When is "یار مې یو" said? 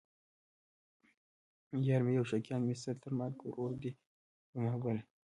1.87-2.25